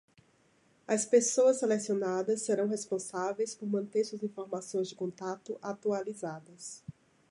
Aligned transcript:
As 0.87 1.05
pessoas 1.05 1.59
selecionadas 1.59 2.41
serão 2.41 2.67
responsáveis 2.67 3.53
por 3.53 3.67
manter 3.69 4.03
suas 4.03 4.23
informações 4.23 4.87
de 4.87 4.95
contato 4.95 5.59
atualizadas. 5.61 6.83